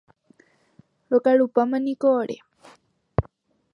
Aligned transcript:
Rokarupámaniko 1.11 2.07
ore. 2.21 2.37